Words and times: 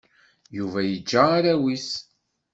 Yuba 0.57 0.79
yeǧǧa 0.83 1.23
arraw-is. 1.37 1.89